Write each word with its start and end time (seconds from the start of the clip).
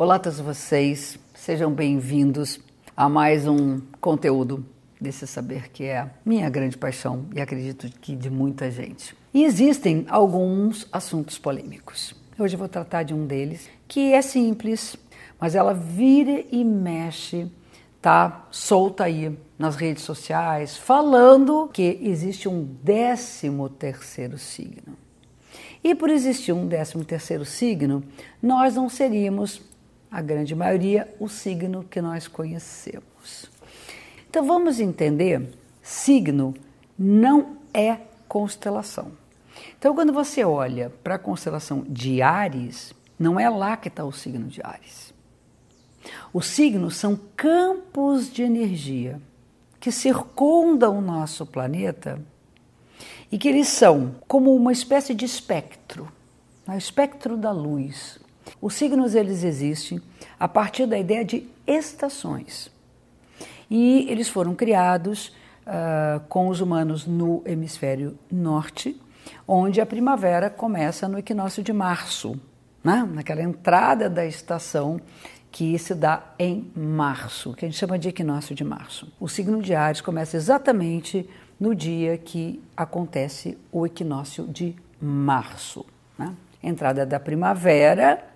Olá 0.00 0.14
a 0.14 0.18
todos 0.18 0.40
vocês, 0.40 1.18
sejam 1.34 1.70
bem-vindos 1.70 2.58
a 2.96 3.06
mais 3.06 3.46
um 3.46 3.82
conteúdo 4.00 4.64
desse 4.98 5.26
saber 5.26 5.70
que 5.70 5.84
é 5.84 6.08
minha 6.24 6.48
grande 6.48 6.78
paixão 6.78 7.26
e 7.34 7.38
acredito 7.38 7.86
que 8.00 8.16
de 8.16 8.30
muita 8.30 8.70
gente. 8.70 9.14
E 9.34 9.44
existem 9.44 10.06
alguns 10.08 10.88
assuntos 10.90 11.36
polêmicos. 11.36 12.14
Hoje 12.38 12.54
eu 12.54 12.58
vou 12.58 12.66
tratar 12.66 13.02
de 13.02 13.12
um 13.12 13.26
deles 13.26 13.68
que 13.86 14.14
é 14.14 14.22
simples, 14.22 14.96
mas 15.38 15.54
ela 15.54 15.74
vira 15.74 16.46
e 16.50 16.64
mexe, 16.64 17.52
tá 18.00 18.46
solta 18.50 19.04
aí 19.04 19.38
nas 19.58 19.76
redes 19.76 20.02
sociais, 20.02 20.78
falando 20.78 21.68
que 21.74 21.98
existe 22.00 22.48
um 22.48 22.66
décimo 22.82 23.68
terceiro 23.68 24.38
signo. 24.38 24.96
E 25.84 25.94
por 25.94 26.08
existir 26.08 26.52
um 26.52 26.66
décimo 26.66 27.04
terceiro 27.04 27.44
signo, 27.44 28.02
nós 28.42 28.76
não 28.76 28.88
seríamos 28.88 29.68
a 30.10 30.20
grande 30.20 30.54
maioria, 30.54 31.14
o 31.18 31.28
signo 31.28 31.84
que 31.84 32.00
nós 32.00 32.26
conhecemos. 32.26 33.50
Então 34.28 34.46
vamos 34.46 34.80
entender: 34.80 35.48
signo 35.82 36.54
não 36.98 37.56
é 37.72 37.98
constelação. 38.28 39.12
Então, 39.78 39.94
quando 39.94 40.12
você 40.12 40.44
olha 40.44 40.92
para 41.02 41.14
a 41.14 41.18
constelação 41.18 41.84
de 41.88 42.22
Ares, 42.22 42.94
não 43.18 43.38
é 43.38 43.48
lá 43.48 43.76
que 43.76 43.88
está 43.88 44.04
o 44.04 44.12
signo 44.12 44.46
de 44.46 44.60
Ares. 44.62 45.12
Os 46.32 46.46
signos 46.46 46.96
são 46.96 47.18
campos 47.36 48.32
de 48.32 48.42
energia 48.42 49.20
que 49.78 49.90
circundam 49.90 50.98
o 50.98 51.00
nosso 51.00 51.46
planeta 51.46 52.22
e 53.32 53.38
que 53.38 53.48
eles 53.48 53.68
são 53.68 54.14
como 54.28 54.54
uma 54.54 54.72
espécie 54.72 55.14
de 55.14 55.24
espectro, 55.24 56.10
o 56.66 56.72
espectro 56.72 57.36
da 57.36 57.50
luz, 57.50 58.18
os 58.60 58.74
signos 58.74 59.14
eles 59.14 59.44
existem 59.44 60.00
a 60.38 60.48
partir 60.48 60.86
da 60.86 60.98
ideia 60.98 61.24
de 61.24 61.48
estações. 61.66 62.70
E 63.70 64.06
eles 64.10 64.28
foram 64.28 64.54
criados 64.54 65.28
uh, 65.66 66.20
com 66.28 66.48
os 66.48 66.60
humanos 66.60 67.06
no 67.06 67.42
hemisfério 67.46 68.18
norte, 68.30 69.00
onde 69.46 69.80
a 69.80 69.86
primavera 69.86 70.50
começa 70.50 71.06
no 71.06 71.18
equinócio 71.18 71.62
de 71.62 71.72
março, 71.72 72.40
né? 72.82 73.08
naquela 73.12 73.42
entrada 73.42 74.08
da 74.08 74.26
estação 74.26 75.00
que 75.52 75.78
se 75.78 75.94
dá 75.94 76.22
em 76.38 76.70
março, 76.74 77.52
que 77.54 77.64
a 77.64 77.68
gente 77.68 77.78
chama 77.78 77.98
de 77.98 78.08
equinócio 78.08 78.54
de 78.54 78.64
março. 78.64 79.12
O 79.18 79.28
signo 79.28 79.60
de 79.60 79.74
Ares 79.74 80.00
começa 80.00 80.36
exatamente 80.36 81.28
no 81.58 81.74
dia 81.74 82.16
que 82.16 82.62
acontece 82.76 83.58
o 83.70 83.84
equinócio 83.84 84.46
de 84.46 84.76
março. 85.00 85.84
Né? 86.16 86.32
Entrada 86.62 87.04
da 87.04 87.18
primavera 87.18 88.29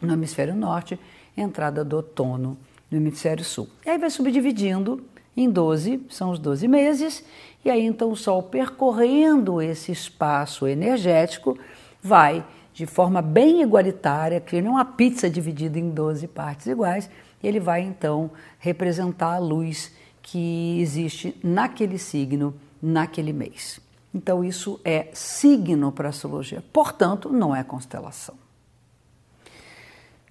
no 0.00 0.12
hemisfério 0.12 0.54
norte, 0.54 0.98
entrada 1.36 1.84
do 1.84 1.96
outono 1.96 2.56
no 2.90 2.96
hemisfério 2.96 3.44
sul. 3.44 3.68
E 3.84 3.90
aí 3.90 3.98
vai 3.98 4.10
subdividindo 4.10 5.02
em 5.36 5.50
12, 5.50 6.02
são 6.08 6.30
os 6.30 6.38
12 6.38 6.66
meses, 6.66 7.24
e 7.64 7.70
aí 7.70 7.84
então 7.84 8.10
o 8.10 8.16
Sol 8.16 8.42
percorrendo 8.42 9.60
esse 9.60 9.92
espaço 9.92 10.66
energético 10.66 11.58
vai 12.02 12.44
de 12.72 12.86
forma 12.86 13.20
bem 13.20 13.62
igualitária, 13.62 14.40
que 14.40 14.60
não 14.60 14.72
é 14.72 14.74
uma 14.74 14.84
pizza 14.84 15.28
dividida 15.28 15.78
em 15.78 15.90
12 15.90 16.26
partes 16.28 16.66
iguais, 16.66 17.10
ele 17.42 17.58
vai 17.60 17.82
então 17.82 18.30
representar 18.58 19.34
a 19.34 19.38
luz 19.38 19.92
que 20.22 20.78
existe 20.80 21.36
naquele 21.42 21.98
signo, 21.98 22.54
naquele 22.82 23.32
mês. 23.32 23.80
Então 24.14 24.44
isso 24.44 24.80
é 24.84 25.08
signo 25.12 25.92
para 25.92 26.08
a 26.08 26.10
astrologia, 26.10 26.62
portanto, 26.72 27.30
não 27.30 27.54
é 27.54 27.62
constelação. 27.62 28.34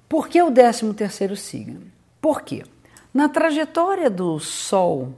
Por 0.08 0.28
que 0.28 0.42
o 0.42 0.52
13 0.52 0.94
terceiro 0.94 1.36
signo? 1.36 1.82
Por 2.22 2.42
quê? 2.42 2.64
Na 3.14 3.30
trajetória 3.30 4.10
do 4.10 4.40
Sol 4.40 5.14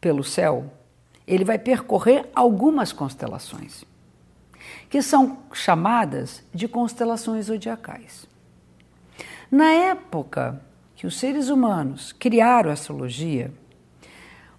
pelo 0.00 0.22
céu, 0.22 0.70
ele 1.26 1.44
vai 1.44 1.58
percorrer 1.58 2.28
algumas 2.34 2.92
constelações, 2.92 3.84
que 4.88 5.02
são 5.02 5.38
chamadas 5.52 6.42
de 6.54 6.68
constelações 6.68 7.46
zodiacais. 7.46 8.26
Na 9.50 9.70
época 9.72 10.60
que 10.94 11.06
os 11.06 11.18
seres 11.18 11.48
humanos 11.48 12.12
criaram 12.12 12.70
a 12.70 12.74
astrologia, 12.74 13.52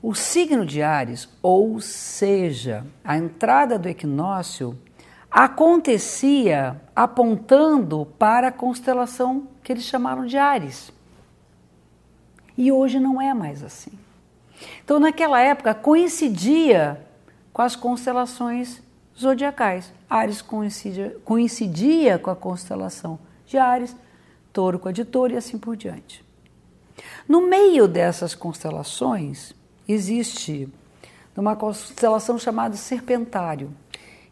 o 0.02 0.16
signo 0.16 0.66
de 0.66 0.82
Ares, 0.82 1.28
ou 1.42 1.80
seja, 1.82 2.86
a 3.04 3.18
entrada 3.18 3.78
do 3.78 3.90
equinócio, 3.90 4.78
acontecia 5.32 6.82
apontando 6.96 8.08
para 8.18 8.48
a 8.48 8.52
constelação 8.52 9.48
que 9.64 9.72
eles 9.72 9.84
chamaram 9.84 10.26
de 10.26 10.38
Ares. 10.38 10.92
E 12.58 12.72
hoje 12.72 13.00
não 13.00 13.22
é 13.22 13.34
mais 13.34 13.64
assim. 13.64 13.92
Então, 14.84 15.00
naquela 15.00 15.40
época, 15.40 15.74
coincidia 15.74 17.00
com 17.54 17.62
as 17.62 17.76
constelações 17.76 18.82
zodiacais. 19.18 19.94
Ares 20.10 20.42
coincidia, 20.42 21.16
coincidia 21.24 22.18
com 22.18 22.30
a 22.30 22.36
constelação 22.36 23.20
de 23.46 23.58
Ares, 23.58 23.96
Touro 24.52 24.80
com 24.80 24.90
a 24.90 24.92
de 24.92 25.06
Touro 25.06 25.34
e 25.34 25.38
assim 25.38 25.58
por 25.58 25.78
diante. 25.78 26.26
No 27.28 27.48
meio 27.48 27.88
dessas 27.88 28.34
constelações, 28.34 29.54
existe 29.88 30.68
uma 31.38 31.56
constelação 31.56 32.38
chamada 32.38 32.76
Serpentário 32.76 33.72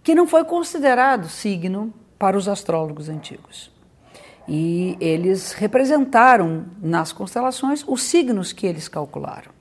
que 0.08 0.16
não 0.16 0.26
foi 0.26 0.46
considerado 0.46 1.28
signo 1.28 1.94
para 2.18 2.38
os 2.38 2.48
astrólogos 2.48 3.10
antigos. 3.10 3.70
E 4.48 4.96
eles 5.02 5.52
representaram 5.52 6.64
nas 6.82 7.12
constelações 7.12 7.84
os 7.86 8.04
signos 8.04 8.54
que 8.54 8.66
eles 8.66 8.88
calcularam. 8.88 9.52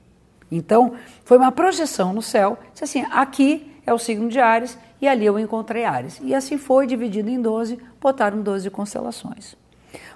Então, 0.49 0.93
foi 1.25 1.37
uma 1.37 1.51
projeção 1.51 2.13
no 2.13 2.21
céu, 2.21 2.57
disse 2.71 2.85
assim, 2.85 3.05
aqui 3.11 3.73
é 3.85 3.93
o 3.93 3.99
signo 3.99 4.29
de 4.29 4.39
Ares 4.39 4.77
e 5.01 5.07
ali 5.09 5.25
eu 5.25 5.37
encontrei 5.37 5.83
Ares. 5.83 6.17
E 6.23 6.33
assim 6.33 6.57
foi 6.57 6.87
dividido 6.87 7.29
em 7.29 7.41
12, 7.41 7.77
botaram 7.99 8.41
12 8.41 8.69
constelações. 8.69 9.53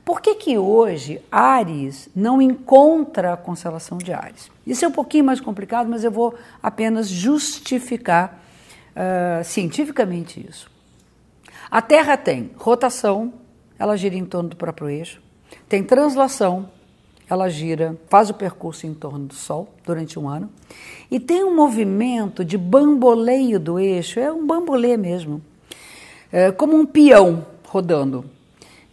Por 0.05 0.21
que 0.21 0.35
que 0.35 0.57
hoje 0.57 1.21
Ares 1.29 2.07
não 2.15 2.41
encontra 2.41 3.33
a 3.33 3.37
constelação 3.37 3.97
de 3.97 4.13
Ares? 4.13 4.49
Isso 4.65 4.85
é 4.85 4.87
um 4.87 4.93
pouquinho 4.93 5.25
mais 5.25 5.41
complicado, 5.41 5.89
mas 5.89 6.05
eu 6.05 6.11
vou 6.11 6.35
apenas 6.63 7.09
justificar 7.09 8.39
uh, 8.96 9.44
cientificamente 9.44 10.46
isso. 10.47 10.69
A 11.69 11.81
Terra 11.81 12.18
tem 12.18 12.52
rotação, 12.57 13.34
ela 13.79 13.96
gira 13.96 14.16
em 14.16 14.25
torno 14.25 14.50
do 14.50 14.56
próprio 14.56 14.90
eixo, 14.90 15.22
tem 15.68 15.84
translação, 15.84 16.69
ela 17.29 17.50
gira, 17.50 17.97
faz 18.09 18.29
o 18.29 18.34
percurso 18.34 18.85
em 18.85 18.94
torno 18.94 19.28
do 19.28 19.34
Sol 19.34 19.74
durante 19.85 20.19
um 20.19 20.28
ano, 20.28 20.50
e 21.09 21.19
tem 21.19 21.44
um 21.44 21.56
movimento 21.56 22.44
de 22.44 22.57
bamboleio 22.57 23.59
do 23.59 23.79
eixo, 23.79 24.19
é 24.19 24.31
um 24.31 24.46
bambolê 24.46 24.97
mesmo, 24.97 25.41
é, 26.31 26.52
como 26.52 26.75
um 26.75 26.85
peão 26.85 27.46
rodando, 27.66 28.25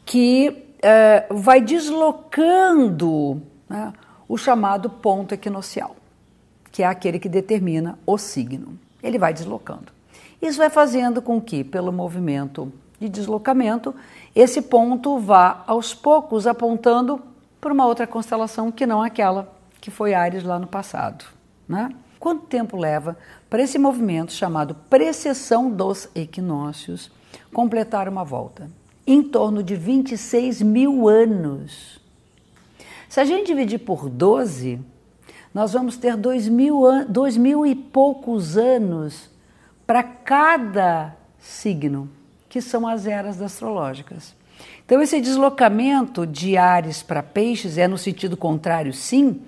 que 0.07 0.65
é, 0.81 1.27
vai 1.31 1.61
deslocando 1.61 3.43
né, 3.69 3.93
o 4.29 4.37
chamado 4.37 4.89
ponto 4.89 5.35
equinocial, 5.35 5.97
que 6.71 6.85
é 6.85 6.87
aquele 6.87 7.19
que 7.19 7.29
determina 7.29 7.99
o 8.07 8.17
signo 8.17 8.79
ele 9.03 9.19
vai 9.19 9.33
deslocando. 9.33 9.93
Isso 10.41 10.59
vai 10.59 10.71
fazendo 10.71 11.21
com 11.21 11.41
que, 11.41 11.65
pelo 11.65 11.93
movimento 11.93 12.73
de 13.01 13.09
deslocamento, 13.09 13.95
esse 14.35 14.63
ponto 14.63 15.19
vá 15.19 15.63
aos 15.67 15.95
poucos 15.95 16.47
apontando 16.47 17.21
para 17.61 17.73
uma 17.73 17.87
outra 17.87 18.07
constelação 18.07 18.71
que 18.71 18.87
não 18.87 19.03
aquela 19.03 19.53
que 19.81 19.91
foi 19.91 20.15
Ares 20.15 20.45
lá 20.45 20.59
no 20.59 20.67
passado. 20.67 21.25
Né? 21.69 21.91
Quanto 22.19 22.47
tempo 22.47 22.77
leva 22.77 23.17
para 23.49 23.63
esse 23.63 23.79
movimento 23.79 24.33
chamado 24.33 24.75
precessão 24.75 25.71
dos 25.71 26.09
equinócios 26.15 27.11
completar 27.53 28.09
uma 28.09 28.25
volta? 28.25 28.71
Em 29.07 29.23
torno 29.23 29.63
de 29.63 29.75
26 29.75 30.63
mil 30.63 31.09
anos. 31.09 32.01
Se 33.09 33.21
a 33.21 33.25
gente 33.25 33.47
dividir 33.47 33.79
por 33.79 34.09
12, 34.09 34.81
nós 35.53 35.73
vamos 35.73 35.97
ter 35.97 36.17
dois 36.17 36.49
mil, 36.49 36.83
dois 37.09 37.37
mil 37.37 37.67
e 37.67 37.75
poucos 37.75 38.57
anos 38.57 39.31
para 39.87 40.03
cada 40.03 41.17
signo, 41.39 42.11
que 42.49 42.61
são 42.61 42.87
as 42.87 43.07
eras 43.07 43.41
astrológicas. 43.41 44.37
Então, 44.85 45.01
esse 45.01 45.21
deslocamento 45.21 46.27
de 46.27 46.57
Ares 46.57 47.03
para 47.03 47.23
Peixes 47.23 47.79
é 47.79 47.87
no 47.87 47.99
sentido 47.99 48.37
contrário, 48.37 48.93
sim, 48.93 49.41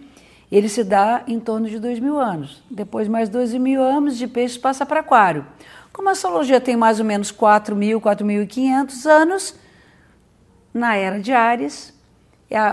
ele 0.51 0.69
se 0.69 0.83
dá 0.83 1.23
em 1.27 1.39
torno 1.39 1.69
de 1.69 1.79
dois 1.79 1.99
mil 2.01 2.19
anos. 2.19 2.63
Depois, 2.71 3.07
mais 3.07 3.29
dois 3.29 3.55
mil 3.55 3.83
anos 3.83 4.17
de 4.19 4.27
Peixes 4.27 4.59
passa 4.59 4.85
para 4.85 5.01
Aquário. 5.01 5.47
Como 5.93 6.09
a 6.09 6.13
astrologia 6.13 6.61
tem 6.61 6.77
mais 6.77 6.99
ou 6.99 7.05
menos 7.05 7.31
4 7.31 7.75
mil, 7.77 8.01
4.500 8.01 9.07
anos, 9.07 9.55
na 10.73 10.97
era 10.97 11.21
de 11.21 11.33
Ares, 11.33 11.93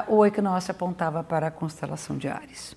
o 0.08 0.26
equinócio 0.26 0.72
apontava 0.72 1.24
para 1.24 1.48
a 1.48 1.52
constelação 1.52 2.18
de 2.18 2.28
Ares. 2.28 2.76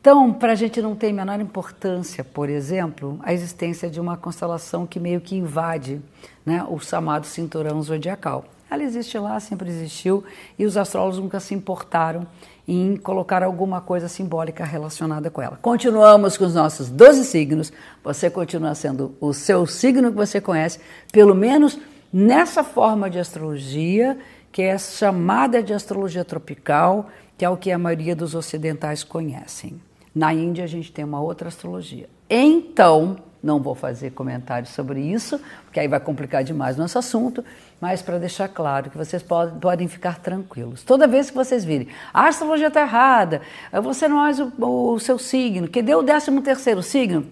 Então, 0.00 0.32
para 0.32 0.52
a 0.52 0.54
gente 0.54 0.80
não 0.80 0.94
ter 0.94 1.12
menor 1.12 1.40
importância, 1.40 2.22
por 2.22 2.48
exemplo, 2.48 3.18
a 3.22 3.32
existência 3.32 3.90
de 3.90 4.00
uma 4.00 4.16
constelação 4.16 4.86
que 4.86 5.00
meio 5.00 5.20
que 5.20 5.34
invade 5.34 6.00
né, 6.46 6.64
o 6.68 6.78
chamado 6.78 7.26
cinturão 7.26 7.82
zodiacal. 7.82 8.44
Ela 8.70 8.84
existe 8.84 9.18
lá, 9.18 9.40
sempre 9.40 9.68
existiu, 9.68 10.22
e 10.56 10.64
os 10.64 10.76
astrólogos 10.76 11.18
nunca 11.18 11.40
se 11.40 11.52
importaram 11.52 12.26
em 12.66 12.96
colocar 12.96 13.42
alguma 13.42 13.80
coisa 13.80 14.08
simbólica 14.08 14.64
relacionada 14.64 15.30
com 15.30 15.42
ela. 15.42 15.58
Continuamos 15.60 16.36
com 16.36 16.44
os 16.44 16.54
nossos 16.54 16.88
12 16.88 17.24
signos. 17.24 17.72
Você 18.04 18.30
continua 18.30 18.74
sendo 18.74 19.16
o 19.20 19.32
seu 19.32 19.66
signo 19.66 20.10
que 20.10 20.16
você 20.16 20.40
conhece, 20.40 20.78
pelo 21.10 21.34
menos 21.34 21.78
nessa 22.12 22.62
forma 22.62 23.10
de 23.10 23.18
astrologia, 23.18 24.16
que 24.52 24.62
é 24.62 24.78
chamada 24.78 25.60
de 25.62 25.72
astrologia 25.72 26.24
tropical, 26.24 27.08
que 27.36 27.44
é 27.44 27.50
o 27.50 27.56
que 27.56 27.72
a 27.72 27.78
maioria 27.78 28.14
dos 28.14 28.34
ocidentais 28.34 29.02
conhecem. 29.02 29.87
Na 30.14 30.32
Índia 30.32 30.64
a 30.64 30.66
gente 30.66 30.92
tem 30.92 31.04
uma 31.04 31.20
outra 31.20 31.48
astrologia. 31.48 32.08
Então, 32.28 33.18
não 33.42 33.60
vou 33.60 33.74
fazer 33.74 34.10
comentários 34.10 34.72
sobre 34.72 35.00
isso, 35.00 35.40
porque 35.64 35.78
aí 35.78 35.88
vai 35.88 36.00
complicar 36.00 36.42
demais 36.42 36.76
o 36.76 36.80
nosso 36.80 36.98
assunto, 36.98 37.44
mas 37.80 38.02
para 38.02 38.18
deixar 38.18 38.48
claro 38.48 38.90
que 38.90 38.98
vocês 38.98 39.22
podem, 39.22 39.58
podem 39.58 39.88
ficar 39.88 40.18
tranquilos. 40.18 40.82
Toda 40.82 41.06
vez 41.06 41.30
que 41.30 41.36
vocês 41.36 41.64
virem, 41.64 41.88
a 42.12 42.26
astrologia 42.26 42.68
está 42.68 42.82
errada, 42.82 43.40
você 43.82 44.08
não 44.08 44.26
é 44.26 44.32
o, 44.58 44.92
o 44.92 44.98
seu 44.98 45.18
signo, 45.18 45.68
que 45.68 45.82
deu 45.82 46.00
o 46.00 46.04
13 46.04 46.40
terceiro 46.40 46.82
signo, 46.82 47.26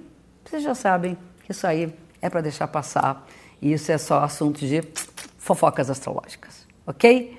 vocês 0.45 0.63
já 0.63 0.75
sabem 0.75 1.19
que 1.45 1.51
isso 1.51 1.67
aí 1.67 1.93
é 2.23 2.31
para 2.31 2.41
deixar 2.41 2.69
passar. 2.69 3.27
E 3.61 3.73
isso 3.73 3.91
é 3.91 3.99
só 3.99 4.23
assunto 4.23 4.61
de 4.61 4.83
fofocas 5.39 5.91
astrológicas, 5.91 6.67
ok? 6.87 7.37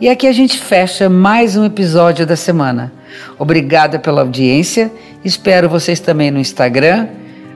E 0.00 0.08
aqui 0.08 0.26
a 0.26 0.32
gente 0.32 0.58
fecha 0.58 1.08
mais 1.08 1.56
um 1.56 1.64
episódio 1.64 2.26
da 2.26 2.36
semana. 2.36 2.92
Obrigada 3.38 3.98
pela 3.98 4.22
audiência. 4.22 4.90
Espero 5.24 5.68
vocês 5.68 6.00
também 6.00 6.30
no 6.30 6.38
Instagram, 6.38 7.08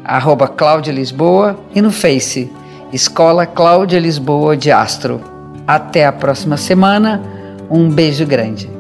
arroba 0.05 0.49
Cláudia 0.49 0.93
Lisboa, 0.93 1.58
e 1.75 1.81
no 1.81 1.91
Face, 1.91 2.50
Escola 2.93 3.47
Cláudia 3.47 3.99
Lisboa 3.99 4.56
de 4.56 4.70
Astro. 4.70 5.20
Até 5.67 6.06
a 6.06 6.12
próxima 6.12 6.56
semana. 6.56 7.23
Um 7.69 7.91
beijo 7.91 8.25
grande. 8.25 8.75